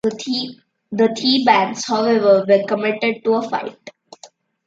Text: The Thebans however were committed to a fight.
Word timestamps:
The 0.91 1.09
Thebans 1.15 1.83
however 1.85 2.43
were 2.49 2.63
committed 2.67 3.23
to 3.23 3.33
a 3.35 3.47
fight. 3.47 3.91